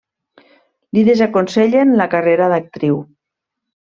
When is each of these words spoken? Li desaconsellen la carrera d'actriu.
Li 0.97 1.03
desaconsellen 1.09 1.93
la 1.99 2.07
carrera 2.13 2.47
d'actriu. 2.55 2.97